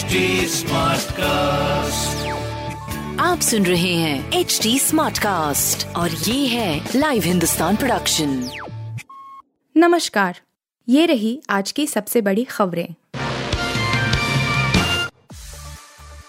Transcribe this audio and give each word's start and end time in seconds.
HD 0.00 0.12
cast 1.12 2.28
आप 3.20 3.40
सुन 3.40 3.66
रहे 3.66 3.94
हैं 3.94 4.32
एच 4.32 4.60
डी 4.62 4.78
स्मार्ट 4.78 5.18
कास्ट 5.18 5.86
और 5.96 6.10
ये 6.10 6.46
है 6.46 6.88
लाइव 6.96 7.22
हिंदुस्तान 7.22 7.76
प्रोडक्शन 7.76 8.50
नमस्कार 9.76 10.40
ये 10.88 11.06
रही 11.06 11.42
आज 11.50 11.72
की 11.72 11.86
सबसे 11.86 12.20
बड़ी 12.20 12.44
खबरें। 12.44 12.94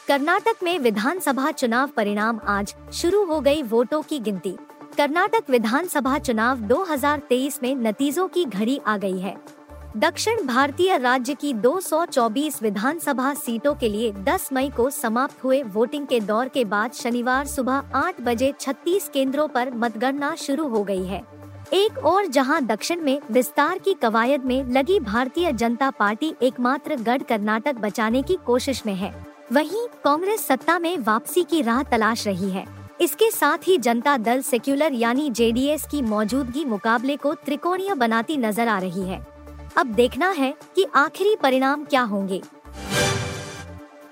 कर्नाटक 0.08 0.64
में 0.64 0.80
विधानसभा 0.80 1.52
चुनाव 1.52 1.88
परिणाम 1.88 2.40
आज 2.48 2.76
शुरू 2.94 3.24
हो 3.26 3.42
गई 3.42 3.64
वोटों 3.64 4.02
की 4.02 4.20
गिनती। 4.20 4.56
कर्नाटक 4.98 5.50
विधानसभा 5.50 6.20
चुनाव 6.20 6.58
2023 6.58 7.64
में 7.64 7.76
नतीजों 7.76 8.28
की 8.28 8.46
घड़ी 8.46 8.80
आ 8.88 8.98
गई 8.98 9.20
है। 9.20 9.61
दक्षिण 9.98 10.46
भारतीय 10.48 10.98
राज्य 10.98 11.34
की 11.34 11.54
224 11.54 12.62
विधानसभा 12.64 13.34
सीटों 13.34 13.74
के 13.76 13.88
लिए 13.90 14.12
10 14.26 14.48
मई 14.54 14.70
को 14.70 14.90
समाप्त 14.90 15.44
हुए 15.44 15.62
वोटिंग 15.64 16.06
के 16.08 16.20
दौर 16.20 16.48
के 16.48 16.64
बाद 16.66 16.92
शनिवार 16.92 17.48
सुबह 17.48 17.92
8 17.96 18.22
बजे 18.22 18.54
36 18.60 19.10
केंद्रों 19.10 19.48
पर 19.48 19.72
मतगणना 19.74 20.34
शुरू 20.36 20.68
हो 20.68 20.84
गई 20.84 21.04
है। 21.06 21.22
एक 21.74 21.98
और 21.98 22.28
जहाँ 22.28 22.62
दक्षिण 22.66 23.02
में 23.02 23.20
विस्तार 23.32 23.78
की 23.78 23.94
कवायद 23.94 24.46
में 24.46 24.64
लगी 24.66 25.00
भारतीय 25.00 25.52
जनता 25.54 25.90
पार्टी 25.90 26.34
एकमात्र 26.42 26.96
गढ़ 26.98 27.24
कर्नाटक 27.24 27.76
बचाने 27.76 28.22
की 28.22 28.38
कोशिश 28.46 28.86
में 28.86 28.96
है। 28.96 29.14
वहीं 29.52 29.86
कांग्रेस 30.04 30.48
सत्ता 30.48 30.78
में 30.80 30.98
वापसी 31.00 31.44
की 31.44 31.62
राह 31.62 31.84
तलाश 31.84 32.26
रही 32.28 32.50
है। 32.50 32.66
इसके 33.02 33.30
साथ 33.32 33.68
ही 33.68 33.78
जनता 33.80 34.16
दल 34.20 34.42
सेक्युलर 34.42 34.94
यानी 34.94 35.30
जेडीएस 35.32 35.86
की 35.92 36.02
मौजूदगी 36.02 36.66
मुकाबले 36.66 37.18
को 37.18 37.34
त्रिकोणीय 37.36 37.94
बनाती 37.96 38.38
नज़र 38.38 38.68
आ 38.68 38.80
रही 38.80 39.04
है। 39.04 39.31
अब 39.78 39.88
देखना 39.88 40.30
है 40.30 40.54
कि 40.76 40.86
आखिरी 40.96 41.36
परिणाम 41.44 41.84
क्या 41.84 42.02
होंगे। 42.02 42.42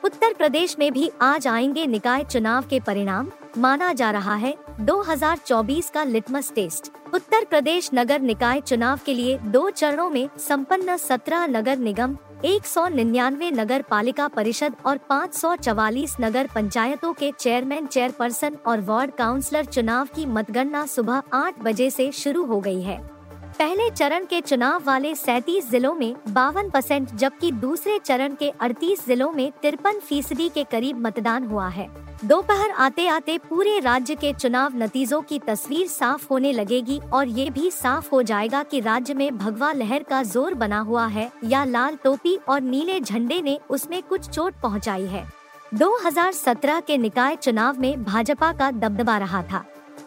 उत्तर 0.04 0.34
प्रदेश 0.34 0.79
में 0.79 0.93
भी 0.93 1.12
आज 1.21 1.48
आएँगे 1.48 1.85
निकाय 1.85 2.24
चुनाव 2.24 2.63
के 2.70 2.79
परिणाम, 2.79 3.32
माना 3.57 3.93
जा 3.93 4.12
रहा 4.12 4.35
है 4.35 4.55
2024 4.80 5.90
का 5.90 6.04
लिटमस 6.04 6.52
टेस्ट। 6.52 6.91
उत्तर 7.13 7.46
प्रदेश 7.46 7.90
नगर 7.93 8.21
निकाय 8.21 8.62
चुनाव 8.62 8.99
के 9.05 9.13
लिए 9.13 9.37
दो 9.37 9.70
चरणों 9.70 10.10
में 10.10 10.30
संपन्न 10.37 10.98
17 10.98 11.46
नगर 11.48 11.77
निगम, 11.77 12.18
एक 12.46 12.65
सौ 12.65 12.87
निन्यानवे 12.87 13.52
नगर 13.52 13.82
पालिका 13.82 14.27
परिषद 14.27 14.76
और 14.85 14.98
544 14.98 16.15
नगर 16.21 16.48
पंचायतों 16.55 17.13
के 17.13 17.32
चेयरमैन, 17.40 17.85
चेयरपर्सन 17.85 18.57
और 18.68 18.82
वार्ड 18.82 19.12
काउंसलर 19.12 19.65
चुनाव 19.65 20.05
की 20.05 20.26
मतगणना 20.26 20.85
सुबह 20.85 21.21
8 21.34 21.60
बजे 21.60 21.90
से 21.90 22.12
शुरू 22.12 22.46
हो 22.46 22.60
गई 22.60 22.82
है। 22.82 23.18
पहले 23.60 23.90
चरण 23.90 24.26
के 24.26 24.40
चुनाव 24.41 24.84
वाले 24.84 25.13
37 25.15 25.70
जिलों 25.71 25.93
में 25.93 26.15
बावन 26.27 26.70
परसेंट, 26.70 27.10
जबकि 27.10 27.52
दूसरे 27.52 27.98
चरण 27.99 28.35
के 28.35 28.52
38 28.60 29.05
जिलों 29.07 29.32
में 29.32 29.52
तिरपन 29.62 29.99
फ़ीसदी 29.99 30.48
के 30.49 30.63
करीब 30.63 30.99
मतदान 30.99 31.46
हुआ 31.46 31.68
है। 31.68 31.87
दोपहर 32.26 32.71
आते 32.71 33.07
आते 33.07 33.37
पूरे 33.49 33.77
राज्य 33.80 34.15
के 34.15 34.32
चुनाव 34.34 34.77
नतीजों 34.77 35.21
की 35.21 35.40
तस्वीर 35.40 35.87
साफ़ 35.87 36.27
होने 36.30 36.52
लगेगी 36.54 36.99
और 37.13 37.27
ये 37.30 37.49
भी 37.49 37.71
साफ़ 37.71 38.10
हो 38.12 38.21
जाएगा 38.21 38.62
कि 38.63 38.80
राज्य 38.80 39.13
में 39.13 39.37
भगवा 39.37 39.71
लहर 39.71 40.04
का 40.04 40.21
ज़ोर 40.24 40.54
बना 40.54 40.80
हुआ 40.82 41.05
है 41.07 41.30
या 41.46 41.63
लाल 41.65 41.98
टोपी 42.04 42.35
और 42.49 42.62
नीले 42.62 42.99
झंडे 42.99 43.41
ने 43.41 43.60
उसमें 43.70 44.02
कुछ 44.04 44.30
चोट 44.30 44.62
पहुंचाई 44.63 45.05
है। 45.05 45.26
2017 45.74 46.82
के 46.82 46.98
निकाय 46.98 47.35
चुनाव 47.35 47.80
में 47.80 48.04
भाजपा 48.04 48.52
का 48.54 48.71
दबदबा 48.71 49.18
रहा 49.18 49.43
था। 49.43 49.63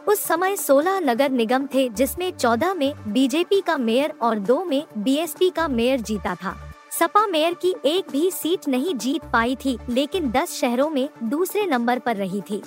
उस 0.08 0.20
समय 0.20 0.56
16 0.56 1.00
नगर 1.00 1.30
निगम 1.30 1.66
थे, 1.66 1.88
जिसमें 1.88 2.32
14 2.32 2.74
में 2.74 2.94
बीजेपी 3.08 3.60
का 3.60 3.76
मेयर 3.76 4.14
और 4.22 4.38
दो 4.38 4.64
में 4.64 4.86
बीएसपी 4.98 5.50
का 5.50 5.68
मेयर 5.68 6.00
जीता 6.00 6.34
था। 6.34 6.56
सपा 6.90 7.26
मेयर 7.26 7.54
की 7.54 7.74
एक 7.84 8.04
भी 8.10 8.30
सीट 8.30 8.68
नहीं 8.68 8.94
जीत 8.94 9.24
पाई 9.32 9.56
थी, 9.64 9.78
लेकिन 9.88 10.30
10 10.30 10.52
शहरों 10.52 10.90
में 10.90 11.08
दूसरे 11.22 11.66
नंबर 11.66 11.98
पर 11.98 12.16
रही 12.16 12.40
थी। 12.40 12.62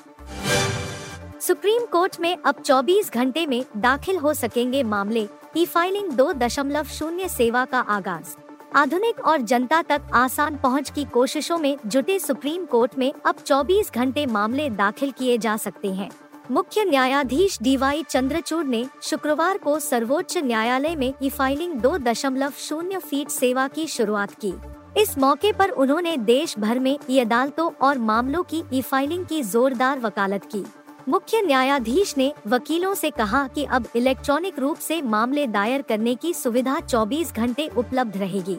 सुप्रीम 1.42 1.86
कोर्ट 1.86 2.20
में 2.20 2.38
अब 2.38 2.62
24 2.62 3.12
घंटे 3.12 3.46
में 3.46 3.66
दाखिल 3.78 4.18
हो 4.18 4.34
सकेंगे 4.34 4.84
मामले 4.84 5.28
ई 5.58 5.66
फाइलिंग 5.66 6.12
दो 6.12 6.34
दशमलव 6.34 6.84
शून्य 6.84 7.28
सेवा 7.30 7.66
का 7.66 7.80
आगाज़। 7.80 8.36
आधुनिक 8.76 9.20
और 9.20 9.42
जनता 9.42 9.82
तक 9.82 10.02
आसान 10.14 10.58
पहुँच 10.58 10.90
की 10.90 11.06
कोशिशों 11.06 11.58
में 11.58 11.78
जुटे 11.86 12.20
सुप्रीम 12.20 12.66
कोर्ट 12.66 12.98
में 12.98 13.14
अब 13.26 13.36
24 13.36 13.92
घंटे 13.92 14.26
मामले 14.26 14.70
दाखिल 14.70 15.12
किए 15.12 15.38
जा 15.38 15.58
सकते 15.58 15.88
हैं। 15.88 16.10
मुख्य 16.52 16.84
न्यायाधीश 16.84 17.58
डीवाई 17.62 18.04
चंद्रचूड़ 18.04 18.66
ने 18.66 18.86
शुक्रवार 19.02 19.58
को 19.58 19.80
सर्वोच्च 19.80 20.38
न्यायालय 20.38 20.96
में 20.96 21.14
ई 21.24 21.30
फाइलिंग 21.30 21.74
दो 21.74 21.98
दशमलव 21.98 22.52
शून्य 22.58 22.98
फीट 22.98 23.30
सेवा 23.30 23.68
की 23.68 23.88
शुरुआत 23.88 24.34
की। 24.46 24.54
इस 25.02 25.18
मौके 25.18 25.52
पर 25.52 25.70
उन्होंने 25.70 26.16
देश 26.18 26.58
भर 26.60 26.80
में 26.80 26.98
ई 27.10 27.20
अदालतों 27.20 27.70
और 27.82 27.98
मामलों 27.98 28.44
की 28.44 28.64
ई 28.74 28.82
फाइलिंग 28.82 29.26
की 29.26 29.42
जोरदार 29.44 30.00
वकालत 30.00 30.46
की। 30.46 30.64
मुख्य 31.10 31.42
न्यायाधीश 31.42 32.18
ने 32.18 32.32
वकीलों 32.48 32.94
से 32.94 33.10
कहा 33.10 33.48
कि 33.48 33.64
अब 33.64 33.88
इलेक्ट्रॉनिक 33.96 34.60
रूप 34.60 34.78
से 34.78 35.02
मामले 35.02 35.48
दायर 35.48 35.82
करने 35.82 36.16
की 36.16 36.34
सुविधा 36.34 36.80
24 36.80 37.34
घंटे 37.34 37.68
उपलब्ध 37.78 38.18
रहेगी। 38.18 38.58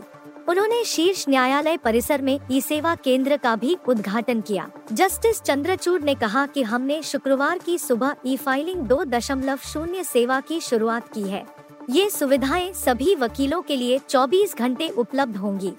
उन्होंने 0.49 0.85
शीर्ष 0.85 1.25
न्यायालय 1.29 1.77
परिसर 1.77 2.23
में 2.23 2.39
ई 2.53 2.61
सेवा 2.61 2.95
केंद्र 2.95 3.37
का 3.37 3.57
भी 3.57 3.77
उद्घाटन 3.89 4.41
किया। 4.41 4.69
जस्टिस 4.93 5.41
चंद्रचूड़ 5.43 6.01
ने 6.03 6.15
कहा 6.15 6.47
कि 6.47 6.63
हमने 6.63 7.03
शुक्रवार 7.03 7.59
की 7.59 7.79
सुबह 7.79 8.15
ई 8.27 8.37
फाइलिंग 8.37 8.83
दो 8.83 9.05
दशमलव 9.05 9.57
शून्य 9.57 10.05
सेवा 10.05 10.41
की 10.41 10.61
शुरुआत 10.61 11.09
की 11.09 11.23
है। 11.23 11.45
ये 11.91 12.11
सुविधाएँ 12.11 12.73
सभी 12.73 13.15
वकीलों 13.15 13.63
के 13.63 13.77
लिए 13.77 13.99
24 14.09 14.57
घंटे 14.57 14.89
उपलब्ध 14.89 15.37
होंगी। 15.37 15.73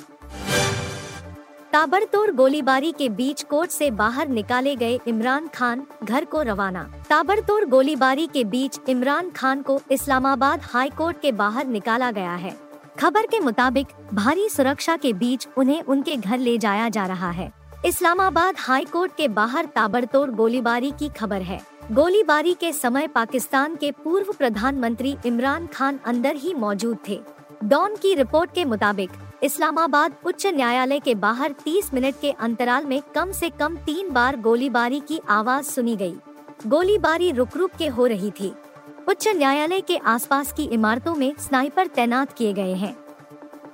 ताबड़तोड़ 1.73 2.31
गोलीबारी 2.31 2.91
के 2.91 3.09
बीच 3.09 3.44
कोर्ट 3.44 3.69
से 3.69 3.91
बाहर 3.91 4.28
निकाले 4.28 4.75
गए 4.75 4.99
इमरान 5.07 5.47
खान 5.47 5.85
घर 6.03 6.25
को 6.25 6.41
रवाना। 6.41 6.84
ताबड़तोड़ 7.09 7.66
गोलीबारी 7.66 8.28
के 8.28 8.44
बीच 8.44 8.79
इमरान 8.89 9.29
खान 9.29 9.61
को 9.61 9.81
इस्लामाबाद 9.91 10.61
हाई 10.63 10.89
कोर्ट 10.89 11.22
के 11.22 11.31
बाहर 11.31 11.67
निकाला 11.67 12.11
गया 12.11 12.35
है। 12.35 12.66
खबर 13.00 13.25
के 13.25 13.40
मुताबिक, 13.40 13.88
भारी 14.13 14.50
सुरक्षा 14.50 14.97
के 14.97 15.13
बीच 15.13 15.47
उन्हें 15.58 15.84
उनके 15.84 16.16
घर 16.16 16.38
ले 16.38 16.58
जाया 16.58 16.90
जा 16.90 17.06
रहा 17.06 17.31
है। 17.31 17.52
इस्लामाबाद 17.85 18.56
हाई 18.58 18.85
कोर्ट 18.85 19.12
के 19.18 19.28
बाहर 19.28 19.66
ताबड़तोड़ 19.66 20.30
गोलीबारी 20.30 20.91
की 20.91 21.09
खबर 21.09 21.41
है। 21.41 21.62
गोलीबारी 21.91 22.53
के 22.53 22.74
समय 22.74 23.08
पाकिस्तान 23.08 23.75
के 23.75 23.91
पूर्व 23.91 24.34
प्रधानमंत्री 24.38 25.18
इमरान 25.25 25.68
खान 25.68 26.00
अंदर 26.06 26.35
ही 26.35 26.53
मौजूद 26.53 26.97
थे। 27.09 27.22
डॉन 27.63 27.96
की 27.96 28.13
रिपोर्ट 28.16 28.53
के 28.53 28.66
मुताबिक, 28.66 29.09
इस्लामाबाद 29.44 30.16
उच्च 30.25 30.46
न्यायालय 30.46 31.00
के 31.00 31.16
बाहर 31.16 31.52
30 31.52 31.94
मिनट 31.94 32.16
के 32.22 32.31
अंतराल 32.31 32.85
में 32.85 33.02
कम 33.16 33.31
से 33.31 33.50
कम 33.50 33.75
तीन 33.75 34.09
बार 34.09 34.40
गोलीबारी 34.40 35.00
की 35.00 35.22
आवाज़ 35.29 35.66
सुनी 35.66 35.96
गई। 35.96 36.16
गोलीबारी 36.68 37.31
रुक 37.31 37.58
रुक 37.58 37.72
के 37.72 37.88
हो 37.88 38.06
रही 38.06 38.31
थी। 38.31 38.53
उच्च 39.07 39.28
न्यायालय 39.28 39.81
के 39.81 39.97
आसपास 39.97 40.51
की 40.53 40.63
इमारतों 40.63 41.13
में 41.16 41.34
स्नाइपर 41.40 41.88
तैनात 41.88 42.34
किए 42.34 42.53
गए 42.53 42.73
हैं। 42.73 42.95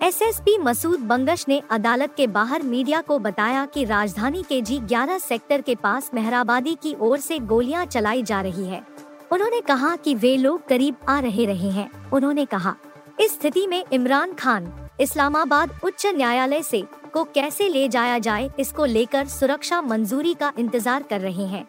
एसएसपी 0.03 0.57
मसूद 0.57 0.99
बंगश 0.99 1.45
ने 1.47 1.61
अदालत 1.71 2.13
के 2.17 2.27
बाहर 2.27 2.63
मीडिया 2.63 2.99
को 3.01 3.17
बताया 3.19 3.65
कि 3.65 3.85
राजधानी 3.85 4.43
के 4.43 4.61
जी 4.61 4.77
ग्यारह 4.79 5.17
सेक्टर 5.17 5.61
के 5.61 5.75
पास 5.75 6.09
मेहराबादी 6.13 6.75
की 6.75 6.95
ओर 6.99 7.19
से 7.19 7.39
गोलियाँ 7.39 7.85
चलाई 7.85 8.23
जा 8.23 8.41
रही 8.41 8.67
है। 8.67 8.83
उन्होंने 9.31 9.61
कहा 9.61 9.95
कि 9.95 10.15
वे 10.15 10.35
लोग 10.37 10.67
करीब 10.67 10.95
आ 11.09 11.19
रहे 11.19 11.45
रहे 11.45 11.69
हैं। 11.69 11.89
उन्होंने 12.11 12.45
कहा, 12.45 12.75
इस 13.21 13.33
स्थिति 13.33 13.67
में 13.67 13.83
इमरान 13.93 14.33
खान, 14.33 14.71
इस्लामाबाद 14.99 15.79
उच्च 15.83 16.05
न्यायालय 16.07 16.63
से 16.63 16.83
को 17.13 17.23
कैसे 17.25 17.69
ले 17.69 17.87
जाया 17.87 18.19
जाए, 18.19 18.49
इसको 18.59 18.85
लेकर 18.85 19.27
सुरक्षा 19.29 19.81
मंजूरी 19.81 20.33
का 20.33 20.53
इंतज़ार 20.59 21.03
कर 21.03 21.21
रहे 21.21 21.45
हैं। 21.45 21.67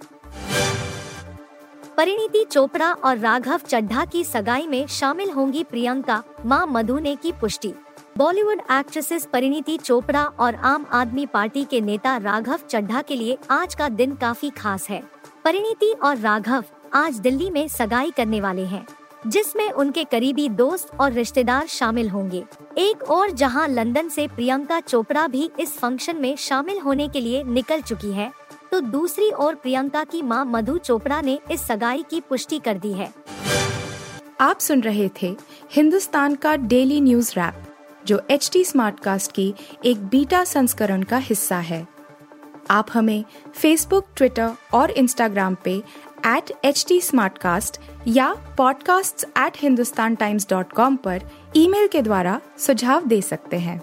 परिणीति 1.97 2.44
चोपड़ा 2.44 2.91
और 2.94 3.19
राघव 3.19 3.60
चड्ढा 3.69 4.05
की 4.05 4.22
सगाई 4.25 4.66
में 4.66 4.87
शामिल 4.87 5.31
होंगी 5.31 5.62
प्रियंका, 5.65 6.22
माँ 6.47 6.66
मधु 6.66 6.99
ने 6.99 7.15
की 7.16 7.32
पुष्टि। 7.32 7.72
बॉलीवुड 8.19 8.60
एक्ट्रेसेस 8.72 9.27
परिणीति 9.32 9.77
चोपड़ा 9.77 10.24
और 10.24 10.54
आम 10.54 10.86
आदमी 10.92 11.27
पार्टी 11.27 11.65
के 11.65 11.80
नेता 11.80 12.16
राघव 12.16 12.60
चड्ढा 12.71 13.03
के 13.03 13.16
लिए 13.16 13.39
आज 13.51 13.74
का 13.74 13.89
दिन 13.89 14.16
काफ़ी 14.16 14.51
खास 14.51 14.89
है। 14.91 15.03
परिणीति 15.45 15.95
और 16.03 16.16
राघव 16.16 16.65
आज 16.95 17.18
दिल्ली 17.18 17.51
में 17.51 17.66
सगाई 17.68 18.10
करने 18.10 18.41
वाले 18.41 18.65
हैं, 18.65 18.86
जिसमें 19.27 19.71
उनके 19.71 20.04
करीबी 20.04 20.48
दोस्त 20.48 20.91
और 21.01 21.13
रिश्तेदार 21.13 21.66
शामिल 21.66 22.10
होंगे। 22.10 22.45
एक 22.78 23.10
और 23.10 23.30
जहाँ 23.30 23.68
लंदन 23.68 24.09
से 24.09 24.28
प्रियंका 24.28 24.80
चोपड़ा 24.80 25.27
भी 25.27 25.51
इस 25.60 25.78
फ़ंक्शन 25.78 26.16
में 26.16 26.34
शामिल 26.36 26.80
होने 26.80 27.09
के 27.09 27.21
लिए 27.21 27.42
निकल 27.45 27.80
चुकी 27.80 28.13
है 28.13 28.33
तो 28.74 28.80
दूसरी 28.80 29.30
ओर 29.30 29.54
प्रियंका 29.54 30.04
की 30.04 30.22
माँ 30.22 30.44
मधु 30.44 30.78
चोपड़ा 30.78 31.21
ने 31.21 31.41
इस 31.50 31.60
सगाई 31.60 32.04
की 32.10 32.21
पुष्टि 32.21 32.59
कर 32.59 32.78
दी 32.78 32.92
है। 32.92 33.15
आप 34.41 34.59
सुन 34.59 34.80
रहे 34.80 35.10
थे 35.22 35.36
हिंदुस्तान 35.72 36.34
का 36.34 36.56
डेली 36.56 37.00
न्यूज़ 37.00 37.32
रैप, 37.32 37.54
जो 38.06 38.22
एच 38.30 38.50
टी 38.53 38.65
स्मार्ट 38.65 39.00
कास्ट 39.00 39.32
की 39.32 39.54
एक 39.84 40.06
बीटा 40.06 40.44
संस्करण 40.44 41.03
का 41.03 41.16
हिस्सा 41.16 41.56
है। 41.56 41.88
आप 42.71 42.86
हमें 42.92 43.24
फेसबुक 43.54 44.06
ट्विटर 44.16 44.50
और 44.72 44.91
इंस्टाग्राम 44.91 45.56
पे 45.65 45.82
एट 46.27 46.53
एच 46.65 46.84
टी 46.88 47.00
या 48.09 48.56
podcasts@hindustantimes.com 48.56 50.97
पर 50.97 51.22
ईमेल 51.56 51.88
के 51.88 52.03
द्वारा 52.03 52.41
सुझाव 52.59 53.06
दे 53.06 53.22
सकते 53.22 53.59
हैं। 53.59 53.82